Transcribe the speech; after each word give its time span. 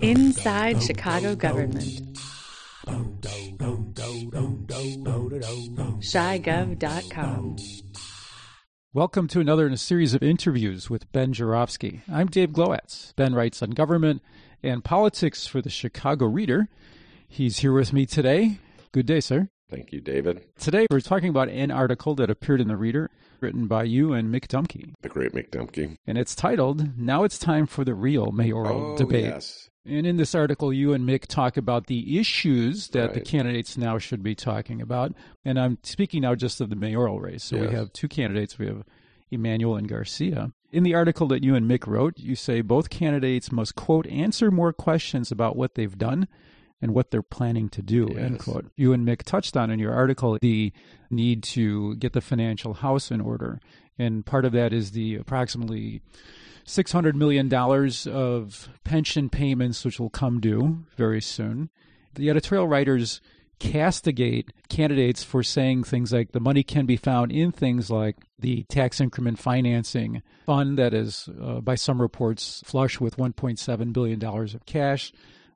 Inside 0.00 0.82
Chicago 0.82 1.34
Government. 1.34 2.00
ChiGov.com. 6.00 7.56
Welcome 8.94 9.26
to 9.28 9.40
another 9.40 9.66
in 9.66 9.72
a 9.72 9.78
series 9.78 10.12
of 10.14 10.22
interviews 10.22 10.90
with 10.90 11.10
Ben 11.12 11.32
Joravsky. 11.32 12.02
I'm 12.12 12.26
Dave 12.26 12.50
Glowacz. 12.50 13.14
Ben 13.16 13.34
writes 13.34 13.62
on 13.62 13.70
government 13.70 14.22
and 14.62 14.84
politics 14.84 15.46
for 15.46 15.62
the 15.62 15.70
Chicago 15.70 16.26
Reader. 16.26 16.68
He's 17.26 17.60
here 17.60 17.72
with 17.72 17.92
me 17.92 18.04
today. 18.04 18.58
Good 18.92 19.06
day, 19.06 19.20
sir. 19.20 19.48
Thank 19.72 19.90
you, 19.90 20.02
David. 20.02 20.44
Today 20.58 20.86
we're 20.90 21.00
talking 21.00 21.30
about 21.30 21.48
an 21.48 21.70
article 21.70 22.14
that 22.16 22.28
appeared 22.28 22.60
in 22.60 22.68
the 22.68 22.76
Reader, 22.76 23.08
written 23.40 23.66
by 23.68 23.84
you 23.84 24.12
and 24.12 24.32
Mick 24.32 24.46
Dumke. 24.46 24.92
The 25.00 25.08
great 25.08 25.32
Mick 25.32 25.48
Dumke. 25.48 25.96
And 26.06 26.18
it's 26.18 26.34
titled, 26.34 26.98
Now 26.98 27.24
It's 27.24 27.38
Time 27.38 27.66
for 27.66 27.82
the 27.82 27.94
Real 27.94 28.32
Mayoral 28.32 28.92
Oh, 28.92 28.96
Debate. 28.98 29.24
yes. 29.24 29.70
And 29.86 30.06
in 30.06 30.18
this 30.18 30.34
article, 30.34 30.74
you 30.74 30.92
and 30.92 31.08
Mick 31.08 31.26
talk 31.26 31.56
about 31.56 31.86
the 31.86 32.18
issues 32.18 32.88
that 32.88 33.14
the 33.14 33.20
candidates 33.22 33.78
now 33.78 33.96
should 33.96 34.22
be 34.22 34.34
talking 34.34 34.82
about. 34.82 35.14
And 35.42 35.58
I'm 35.58 35.78
speaking 35.82 36.20
now 36.20 36.34
just 36.34 36.60
of 36.60 36.68
the 36.68 36.76
mayoral 36.76 37.18
race. 37.18 37.42
So 37.42 37.58
we 37.58 37.68
have 37.74 37.94
two 37.94 38.08
candidates. 38.08 38.58
We 38.58 38.66
have 38.66 38.84
Emanuel 39.30 39.76
and 39.76 39.88
Garcia. 39.88 40.52
In 40.70 40.82
the 40.82 40.94
article 40.94 41.26
that 41.28 41.42
you 41.42 41.54
and 41.54 41.68
Mick 41.68 41.86
wrote, 41.86 42.18
you 42.18 42.36
say 42.36 42.60
both 42.60 42.90
candidates 42.90 43.50
must, 43.50 43.74
quote, 43.74 44.06
answer 44.08 44.50
more 44.50 44.72
questions 44.74 45.32
about 45.32 45.56
what 45.56 45.74
they've 45.76 45.96
done 45.98 46.28
and 46.82 46.92
what 46.92 47.10
they're 47.10 47.22
planning 47.22 47.68
to 47.70 47.80
do, 47.80 48.08
end 48.08 48.40
quote. 48.40 48.66
You 48.76 48.92
and 48.92 49.06
Mick 49.06 49.22
touched 49.22 49.56
on 49.56 49.70
in 49.70 49.78
your 49.78 49.94
article 49.94 50.36
the 50.40 50.72
need 51.10 51.42
to 51.44 51.94
get 51.96 52.12
the 52.12 52.20
financial 52.20 52.74
house 52.74 53.10
in 53.10 53.20
order. 53.20 53.60
And 53.98 54.26
part 54.26 54.44
of 54.44 54.52
that 54.52 54.72
is 54.72 54.90
the 54.90 55.14
approximately 55.14 56.02
$600 56.66 57.14
million 57.14 57.52
of 58.12 58.68
pension 58.84 59.30
payments, 59.30 59.84
which 59.84 60.00
will 60.00 60.10
come 60.10 60.40
due 60.40 60.84
very 60.96 61.22
soon. 61.22 61.70
The 62.14 62.28
editorial 62.28 62.68
writers 62.68 63.20
castigate 63.58 64.52
candidates 64.68 65.22
for 65.22 65.44
saying 65.44 65.84
things 65.84 66.12
like 66.12 66.32
the 66.32 66.40
money 66.40 66.64
can 66.64 66.84
be 66.84 66.96
found 66.96 67.30
in 67.30 67.52
things 67.52 67.90
like 67.90 68.16
the 68.40 68.64
tax 68.64 69.00
increment 69.00 69.38
financing 69.38 70.20
fund 70.46 70.76
that 70.78 70.92
is, 70.92 71.28
uh, 71.40 71.60
by 71.60 71.76
some 71.76 72.00
reports, 72.00 72.60
flush 72.64 72.98
with 72.98 73.16
$1.7 73.16 73.92
billion 73.92 74.22
of 74.24 74.66
cash, 74.66 75.12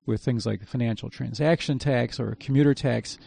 with 0.06 0.22
things 0.22 0.46
like 0.46 0.66
financial 0.66 1.10
transaction 1.10 1.78
tax 1.78 2.18
or 2.20 2.36
commuter 2.40 2.74
tax. 2.74 3.18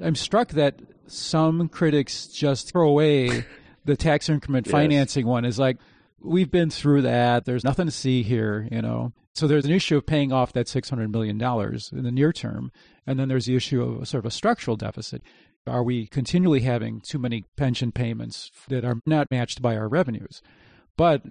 I'm 0.00 0.14
struck 0.14 0.48
that 0.50 0.80
some 1.06 1.68
critics 1.68 2.26
just 2.26 2.70
throw 2.72 2.88
away 2.88 3.44
the 3.84 3.96
tax 3.96 4.28
increment 4.28 4.66
Yes. 4.66 4.72
financing 4.72 5.26
one 5.26 5.44
is 5.44 5.58
like, 5.58 5.76
we've 6.20 6.50
been 6.50 6.70
through 6.70 7.02
that. 7.02 7.44
There's 7.44 7.64
nothing 7.64 7.86
to 7.86 7.92
see 7.92 8.22
here, 8.22 8.68
you 8.70 8.80
know. 8.82 9.12
So 9.34 9.46
there's 9.46 9.64
an 9.64 9.72
issue 9.72 9.96
of 9.96 10.06
paying 10.06 10.32
off 10.32 10.52
that 10.52 10.66
$600 10.66 11.10
million 11.10 11.40
in 11.40 12.02
the 12.04 12.12
near 12.12 12.32
term. 12.32 12.70
And 13.06 13.18
then 13.18 13.28
there's 13.28 13.46
the 13.46 13.56
issue 13.56 13.82
of 13.82 14.06
sort 14.08 14.24
of 14.24 14.28
a 14.28 14.30
structural 14.30 14.76
deficit. 14.76 15.22
Are 15.66 15.82
we 15.82 16.06
continually 16.06 16.60
having 16.60 17.00
too 17.00 17.18
many 17.18 17.44
pension 17.56 17.92
payments 17.92 18.50
that 18.68 18.84
are 18.84 18.96
not 19.06 19.28
matched 19.30 19.62
by 19.62 19.76
our 19.76 19.88
revenues? 19.88 20.42
But 20.96 21.22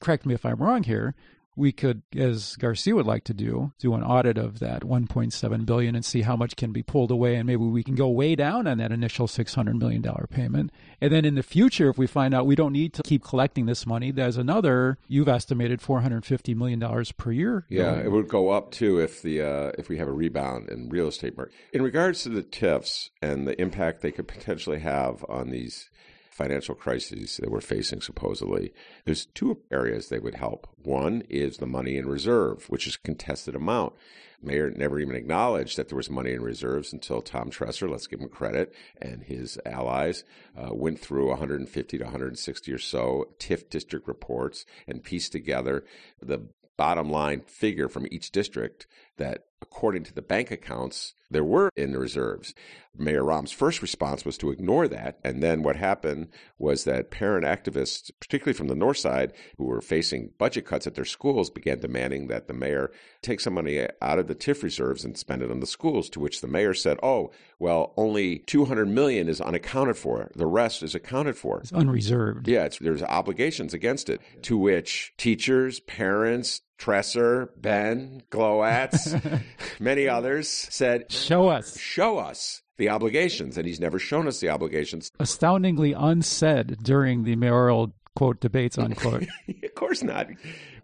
correct 0.00 0.26
me 0.26 0.34
if 0.34 0.44
I'm 0.44 0.56
wrong 0.58 0.82
here. 0.82 1.14
We 1.56 1.72
could, 1.72 2.02
as 2.14 2.54
Garcia 2.56 2.94
would 2.94 3.06
like 3.06 3.24
to 3.24 3.34
do, 3.34 3.72
do 3.78 3.94
an 3.94 4.02
audit 4.02 4.36
of 4.36 4.58
that 4.58 4.82
1.7 4.82 5.66
billion 5.66 5.94
and 5.94 6.04
see 6.04 6.22
how 6.22 6.36
much 6.36 6.54
can 6.54 6.70
be 6.70 6.82
pulled 6.82 7.10
away, 7.10 7.36
and 7.36 7.46
maybe 7.46 7.64
we 7.64 7.82
can 7.82 7.94
go 7.94 8.08
way 8.08 8.34
down 8.36 8.66
on 8.66 8.78
that 8.78 8.92
initial 8.92 9.26
600 9.26 9.76
million 9.76 10.02
dollar 10.02 10.26
payment. 10.30 10.70
And 11.00 11.12
then 11.12 11.24
in 11.24 11.34
the 11.34 11.42
future, 11.42 11.88
if 11.88 11.98
we 11.98 12.06
find 12.06 12.34
out 12.34 12.46
we 12.46 12.54
don't 12.54 12.72
need 12.72 12.92
to 12.94 13.02
keep 13.02 13.24
collecting 13.24 13.66
this 13.66 13.86
money, 13.86 14.10
there's 14.10 14.36
another 14.36 14.98
you've 15.08 15.28
estimated 15.28 15.80
450 15.80 16.54
million 16.54 16.78
dollars 16.78 17.12
per 17.12 17.32
year. 17.32 17.64
Yeah, 17.68 17.94
going. 17.94 18.06
it 18.06 18.12
would 18.12 18.28
go 18.28 18.50
up 18.50 18.70
too 18.70 19.00
if 19.00 19.22
the 19.22 19.42
uh, 19.42 19.72
if 19.78 19.88
we 19.88 19.98
have 19.98 20.08
a 20.08 20.12
rebound 20.12 20.68
in 20.68 20.88
real 20.88 21.08
estate 21.08 21.36
market. 21.36 21.54
In 21.72 21.82
regards 21.82 22.22
to 22.24 22.28
the 22.28 22.42
TIFs 22.42 23.10
and 23.22 23.46
the 23.46 23.60
impact 23.60 24.02
they 24.02 24.12
could 24.12 24.28
potentially 24.28 24.80
have 24.80 25.24
on 25.28 25.50
these 25.50 25.88
financial 26.36 26.74
crises 26.74 27.38
that 27.38 27.50
we're 27.50 27.60
facing 27.60 28.02
supposedly, 28.02 28.72
there's 29.04 29.26
two 29.26 29.58
areas 29.70 30.08
they 30.08 30.18
would 30.18 30.34
help. 30.34 30.68
One 30.82 31.22
is 31.30 31.56
the 31.56 31.66
money 31.66 31.96
in 31.96 32.06
reserve, 32.06 32.68
which 32.68 32.86
is 32.86 32.96
contested 32.96 33.54
amount. 33.54 33.94
Mayor 34.42 34.70
never 34.70 35.00
even 35.00 35.16
acknowledged 35.16 35.78
that 35.78 35.88
there 35.88 35.96
was 35.96 36.10
money 36.10 36.32
in 36.32 36.42
reserves 36.42 36.92
until 36.92 37.22
Tom 37.22 37.50
Tresser, 37.50 37.88
let's 37.90 38.06
give 38.06 38.20
him 38.20 38.28
credit, 38.28 38.74
and 39.00 39.22
his 39.22 39.58
allies 39.64 40.24
uh, 40.54 40.74
went 40.74 41.00
through 41.00 41.28
150 41.30 41.98
to 41.98 42.04
160 42.04 42.72
or 42.72 42.78
so 42.78 43.28
TIF 43.38 43.70
district 43.70 44.06
reports 44.06 44.66
and 44.86 45.02
pieced 45.02 45.32
together 45.32 45.84
the 46.20 46.46
bottom 46.76 47.10
line 47.10 47.40
figure 47.40 47.88
from 47.88 48.06
each 48.10 48.30
district 48.30 48.86
that, 49.16 49.46
according 49.62 50.04
to 50.04 50.14
the 50.14 50.22
bank 50.22 50.50
accounts, 50.50 51.14
there 51.30 51.44
were 51.44 51.70
in 51.76 51.92
the 51.92 51.98
reserves. 51.98 52.54
Mayor 52.98 53.24
Rahm's 53.24 53.52
first 53.52 53.82
response 53.82 54.24
was 54.24 54.38
to 54.38 54.50
ignore 54.50 54.88
that. 54.88 55.18
And 55.22 55.42
then 55.42 55.62
what 55.62 55.76
happened 55.76 56.28
was 56.58 56.84
that 56.84 57.10
parent 57.10 57.44
activists, 57.44 58.10
particularly 58.20 58.56
from 58.56 58.68
the 58.68 58.74
north 58.74 58.98
side, 58.98 59.32
who 59.58 59.64
were 59.64 59.80
facing 59.80 60.30
budget 60.38 60.66
cuts 60.66 60.86
at 60.86 60.94
their 60.94 61.04
schools, 61.04 61.50
began 61.50 61.80
demanding 61.80 62.28
that 62.28 62.46
the 62.46 62.54
mayor 62.54 62.90
take 63.22 63.40
some 63.40 63.54
money 63.54 63.86
out 64.00 64.18
of 64.18 64.28
the 64.28 64.34
TIF 64.34 64.62
reserves 64.62 65.04
and 65.04 65.18
spend 65.18 65.42
it 65.42 65.50
on 65.50 65.60
the 65.60 65.66
schools, 65.66 66.08
to 66.10 66.20
which 66.20 66.40
the 66.40 66.46
mayor 66.46 66.74
said, 66.74 66.98
oh, 67.02 67.30
well, 67.58 67.92
only 67.96 68.38
200 68.40 68.86
million 68.88 69.28
is 69.28 69.40
unaccounted 69.40 69.96
for. 69.96 70.30
The 70.34 70.46
rest 70.46 70.82
is 70.82 70.94
accounted 70.94 71.36
for. 71.36 71.60
It's 71.60 71.72
unreserved. 71.72 72.48
Yeah, 72.48 72.64
it's, 72.64 72.78
there's 72.78 73.02
obligations 73.02 73.74
against 73.74 74.08
it, 74.08 74.20
to 74.42 74.56
which 74.56 75.12
teachers, 75.18 75.80
parents, 75.80 76.62
Tresser, 76.78 77.48
Ben, 77.56 78.22
Glowacz, 78.30 79.42
many 79.80 80.08
others 80.08 80.48
said, 80.48 81.10
Show 81.10 81.48
us. 81.48 81.78
show 81.78 82.18
us 82.18 82.62
the 82.76 82.88
obligations. 82.88 83.56
And 83.56 83.66
he's 83.66 83.80
never 83.80 83.98
shown 83.98 84.26
us 84.26 84.40
the 84.40 84.50
obligations. 84.50 85.10
Astoundingly 85.18 85.92
unsaid 85.92 86.78
during 86.82 87.24
the 87.24 87.36
mayoral 87.36 87.94
quote 88.14 88.40
debates 88.40 88.78
unquote. 88.78 89.26
of 89.64 89.74
course 89.74 90.02
not. 90.02 90.28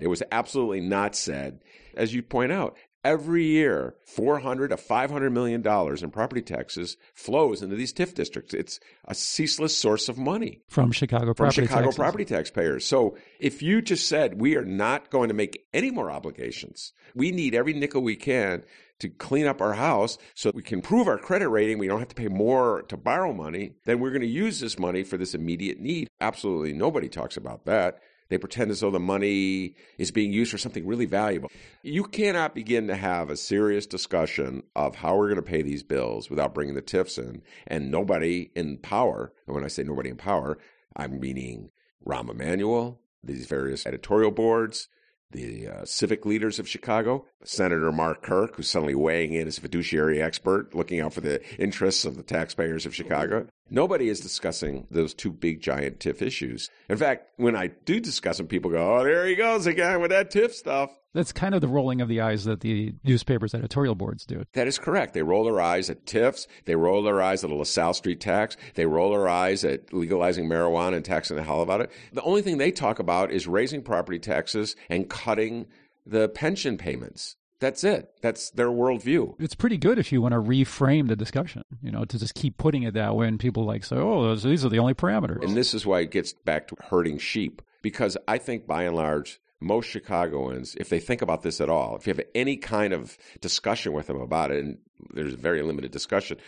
It 0.00 0.06
was 0.08 0.22
absolutely 0.32 0.80
not 0.80 1.14
said. 1.14 1.60
As 1.97 2.14
you 2.14 2.22
point 2.22 2.53
out, 2.53 2.76
every 3.05 3.45
year, 3.45 3.95
400 4.07 4.69
to 4.69 4.77
500 4.77 5.31
million 5.31 5.63
dollars 5.63 6.03
in 6.03 6.11
property 6.11 6.43
taxes 6.43 6.97
flows 7.15 7.63
into 7.63 7.77
these 7.77 7.93
TIF 7.93 8.15
districts. 8.15 8.55
It's 8.55 8.81
a 9.07 9.15
ceaseless 9.15 9.77
source 9.77 10.09
of 10.09 10.19
money. 10.19 10.63
from 10.69 10.93
Chicago 10.93 11.35
from 11.35 11.47
property 11.47 11.67
Chicago 11.67 11.83
taxes. 11.85 11.97
property 11.97 12.25
taxpayers. 12.25 12.85
So 12.85 13.17
if 13.41 13.63
you 13.63 13.83
just 13.83 14.09
said 14.09 14.41
we 14.41 14.57
are 14.57 14.65
not 14.65 15.11
going 15.11 15.29
to 15.29 15.35
make 15.35 15.67
any 15.73 15.91
more 15.91 16.11
obligations, 16.11 16.93
we 17.15 17.31
need 17.31 17.55
every 17.55 17.73
nickel 17.73 18.03
we 18.03 18.17
can 18.17 18.63
to 19.01 19.09
clean 19.09 19.47
up 19.47 19.61
our 19.61 19.75
house 19.75 20.17
so 20.34 20.53
we 20.55 20.63
can 20.63 20.81
prove 20.81 21.09
our 21.09 21.19
credit 21.19 21.49
rating, 21.49 21.79
we 21.79 21.89
don't 21.89 21.99
have 21.99 22.09
to 22.09 22.15
pay 22.15 22.29
more 22.29 22.83
to 22.83 22.97
borrow 22.97 23.33
money, 23.33 23.73
then 23.84 23.99
we're 23.99 24.11
going 24.11 24.21
to 24.23 24.27
use 24.29 24.61
this 24.61 24.79
money 24.79 25.03
for 25.03 25.17
this 25.17 25.34
immediate 25.34 25.81
need. 25.81 26.09
Absolutely 26.21 26.73
nobody 26.73 27.09
talks 27.09 27.37
about 27.37 27.65
that. 27.65 27.99
They 28.32 28.38
pretend 28.38 28.70
as 28.70 28.81
though 28.81 28.91
the 28.91 28.98
money 28.98 29.75
is 29.98 30.10
being 30.10 30.32
used 30.32 30.50
for 30.50 30.56
something 30.56 30.87
really 30.87 31.04
valuable. 31.04 31.50
You 31.82 32.04
cannot 32.04 32.54
begin 32.54 32.87
to 32.87 32.97
have 32.97 33.28
a 33.28 33.37
serious 33.37 33.84
discussion 33.84 34.62
of 34.75 34.94
how 34.94 35.16
we're 35.16 35.28
going 35.28 35.37
to 35.37 35.43
pay 35.43 35.60
these 35.60 35.82
bills 35.82 36.31
without 36.31 36.54
bringing 36.54 36.75
the 36.75 36.81
TIFs 36.81 37.19
in 37.19 37.42
and 37.66 37.91
nobody 37.91 38.50
in 38.54 38.78
power. 38.78 39.34
And 39.47 39.54
when 39.54 39.65
I 39.65 39.69
say 39.69 39.82
nobody 39.82 40.09
in 40.09 40.16
power, 40.16 40.56
I'm 40.97 41.21
meaning 41.21 41.72
Rahm 42.06 42.31
Emanuel, 42.31 43.00
these 43.22 43.44
various 43.44 43.84
editorial 43.84 44.31
boards, 44.31 44.88
the 45.32 45.69
uh, 45.69 45.84
civic 45.84 46.25
leaders 46.25 46.59
of 46.59 46.69
Chicago, 46.69 47.26
Senator 47.44 47.91
Mark 47.91 48.22
Kirk, 48.22 48.56
who's 48.56 48.69
suddenly 48.69 48.94
weighing 48.94 49.32
in 49.32 49.47
as 49.47 49.59
a 49.59 49.62
fiduciary 49.62 50.22
expert, 50.22 50.75
looking 50.75 51.00
out 51.00 51.12
for 51.12 51.20
the 51.20 51.41
interests 51.59 52.04
of 52.04 52.16
the 52.16 52.22
taxpayers 52.22 52.87
of 52.87 52.94
Chicago. 52.94 53.47
Nobody 53.71 54.09
is 54.09 54.21
discussing 54.21 54.87
those 54.91 55.15
two 55.15 55.32
big 55.32 55.60
giant 55.60 55.98
TIF 55.98 56.22
issues. 56.22 56.69
In 56.88 56.97
fact, 56.97 57.28
when 57.37 57.56
I 57.56 57.69
do 57.69 58.00
discuss 58.00 58.37
them, 58.37 58.47
people 58.47 58.71
go, 58.71 58.98
"Oh, 58.98 59.04
there 59.04 59.26
he 59.26 59.34
goes 59.34 59.66
again 59.66 60.00
with 60.00 60.10
that 60.10 60.31
TIF 60.31 60.53
stuff." 60.53 60.91
That's 61.15 61.33
kind 61.33 61.54
of 61.54 61.60
the 61.60 61.69
rolling 61.69 62.01
of 62.01 62.09
the 62.09 62.21
eyes 62.21 62.45
that 62.45 62.60
the 62.60 62.95
newspapers' 63.04 63.54
editorial 63.54 63.95
boards 63.95 64.25
do. 64.25 64.45
That 64.54 64.66
is 64.66 64.78
correct. 64.78 65.13
They 65.13 65.22
roll 65.22 65.45
their 65.45 65.60
eyes 65.60 65.91
at 65.91 66.07
TIFs. 66.07 66.47
They 66.65 66.75
roll 66.75 67.03
their 67.03 67.21
eyes 67.21 67.45
at 67.45 67.51
the 67.51 67.57
LaSalle 67.57 67.95
Street 67.95 68.21
tax. 68.21 68.57
They 68.75 68.86
roll 68.86 69.10
their 69.10 69.28
eyes 69.28 69.65
at 69.65 69.92
legalizing 69.92 70.48
marijuana 70.48 70.97
and 70.97 71.04
taxing 71.04 71.36
the 71.36 71.42
hell 71.42 71.60
about 71.60 71.83
it. 71.83 71.91
The 72.13 72.22
only 72.22 72.42
thing 72.42 72.59
they 72.59 72.71
talk 72.71 72.98
about 72.98 73.31
is 73.31 73.47
raising 73.47 73.83
property 73.83 74.19
taxes 74.19 74.75
and 74.89 75.09
cutting 75.09 75.66
the 76.07 76.28
pension 76.28 76.78
payments. 76.78 77.36
That's 77.60 77.84
it. 77.84 78.10
That's 78.22 78.51
their 78.51 78.71
worldview. 78.71 79.36
It's 79.39 79.54
pretty 79.54 79.77
good 79.77 79.97
if 79.97 80.10
you 80.10 80.21
want 80.21 80.33
to 80.33 80.41
reframe 80.41 81.07
the 81.07 81.15
discussion, 81.15 81.63
you 81.81 81.92
know, 81.92 82.04
to 82.04 82.19
just 82.19 82.34
keep 82.34 82.59
putting 82.59 82.83
it 82.83 82.95
that 82.95 83.15
way 83.15 83.28
and 83.28 83.39
people 83.39 83.65
like 83.65 83.84
say, 83.84 83.97
oh, 83.97 84.25
those, 84.25 84.42
these 84.42 84.65
are 84.65 84.69
the 84.69 84.81
only 84.81 84.95
parameters. 84.95 85.45
And 85.45 85.57
this 85.57 85.72
is 85.72 85.86
why 85.86 86.01
it 86.01 86.10
gets 86.10 86.33
back 86.33 86.66
to 86.69 86.77
herding 86.91 87.19
sheep. 87.19 87.63
Because 87.81 88.16
I 88.27 88.39
think 88.39 88.66
by 88.66 88.83
and 88.83 88.97
large, 88.97 89.41
most 89.62 89.86
Chicagoans, 89.86 90.74
if 90.78 90.88
they 90.88 91.00
think 91.00 91.22
about 91.22 91.42
this 91.42 91.60
at 91.60 91.70
all, 91.70 91.97
if 91.97 92.06
you 92.06 92.12
have 92.12 92.24
any 92.34 92.56
kind 92.56 92.92
of 92.92 93.16
discussion 93.41 93.92
with 93.92 94.06
them 94.06 94.20
about 94.20 94.50
it, 94.50 94.64
and 94.64 94.78
there's 95.14 95.34
very 95.34 95.62
limited 95.62 95.91
discussion, 95.91 96.38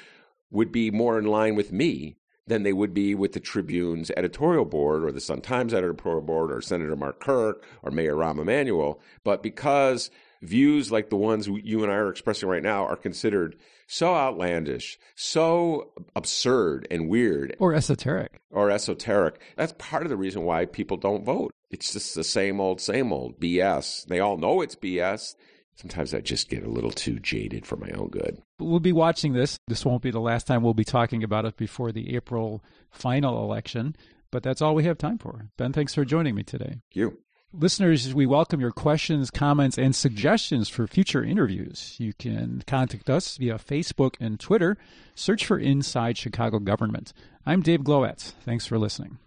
would 0.50 0.70
be 0.70 0.90
more 0.90 1.18
in 1.18 1.24
line 1.24 1.54
with 1.54 1.72
me 1.72 2.16
than 2.46 2.62
they 2.62 2.72
would 2.72 2.92
be 2.92 3.14
with 3.14 3.32
the 3.32 3.40
Tribune's 3.40 4.10
editorial 4.16 4.64
board 4.64 5.04
or 5.04 5.10
the 5.10 5.20
Sun 5.20 5.40
Times 5.40 5.72
editorial 5.72 6.20
board 6.20 6.52
or 6.52 6.60
Senator 6.60 6.94
Mark 6.94 7.20
Kirk 7.20 7.64
or 7.82 7.90
Mayor 7.90 8.14
Rahm 8.14 8.38
Emanuel. 8.38 9.00
But 9.24 9.42
because 9.42 10.10
views 10.44 10.92
like 10.92 11.10
the 11.10 11.16
ones 11.16 11.48
you 11.48 11.82
and 11.82 11.92
I 11.92 11.96
are 11.96 12.10
expressing 12.10 12.48
right 12.48 12.62
now 12.62 12.86
are 12.86 12.96
considered 12.96 13.56
so 13.86 14.14
outlandish, 14.14 14.98
so 15.14 15.92
absurd 16.16 16.86
and 16.90 17.08
weird, 17.08 17.56
or 17.58 17.74
esoteric, 17.74 18.40
or 18.50 18.70
esoteric. 18.70 19.40
That's 19.56 19.74
part 19.78 20.04
of 20.04 20.08
the 20.08 20.16
reason 20.16 20.42
why 20.42 20.66
people 20.66 20.96
don't 20.96 21.24
vote. 21.24 21.52
It's 21.70 21.92
just 21.92 22.14
the 22.14 22.24
same 22.24 22.60
old, 22.60 22.80
same 22.80 23.12
old 23.12 23.40
BS. 23.40 24.06
They 24.06 24.20
all 24.20 24.36
know 24.36 24.60
it's 24.60 24.76
BS. 24.76 25.34
Sometimes 25.76 26.14
I 26.14 26.20
just 26.20 26.48
get 26.48 26.64
a 26.64 26.70
little 26.70 26.92
too 26.92 27.18
jaded 27.18 27.66
for 27.66 27.76
my 27.76 27.90
own 27.90 28.08
good. 28.08 28.40
We'll 28.60 28.78
be 28.78 28.92
watching 28.92 29.32
this. 29.32 29.58
This 29.66 29.84
won't 29.84 30.02
be 30.02 30.12
the 30.12 30.20
last 30.20 30.46
time 30.46 30.62
we'll 30.62 30.72
be 30.72 30.84
talking 30.84 31.24
about 31.24 31.44
it 31.44 31.56
before 31.56 31.90
the 31.90 32.14
April 32.14 32.62
final 32.92 33.42
election, 33.42 33.96
but 34.30 34.44
that's 34.44 34.62
all 34.62 34.76
we 34.76 34.84
have 34.84 34.98
time 34.98 35.18
for. 35.18 35.48
Ben, 35.56 35.72
thanks 35.72 35.94
for 35.94 36.04
joining 36.04 36.36
me 36.36 36.44
today. 36.44 36.76
You. 36.92 37.18
Listeners, 37.56 38.12
we 38.12 38.26
welcome 38.26 38.60
your 38.60 38.72
questions, 38.72 39.30
comments, 39.30 39.78
and 39.78 39.94
suggestions 39.94 40.68
for 40.68 40.88
future 40.88 41.22
interviews. 41.22 41.94
You 41.98 42.12
can 42.12 42.64
contact 42.66 43.08
us 43.08 43.36
via 43.36 43.58
Facebook 43.58 44.16
and 44.18 44.40
Twitter. 44.40 44.76
Search 45.14 45.46
for 45.46 45.56
Inside 45.56 46.18
Chicago 46.18 46.58
Government. 46.58 47.12
I'm 47.46 47.62
Dave 47.62 47.82
Glowacz. 47.82 48.32
Thanks 48.44 48.66
for 48.66 48.76
listening. 48.76 49.18